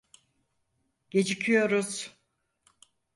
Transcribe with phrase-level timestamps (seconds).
[1.11, 2.11] Gecikiyoruz.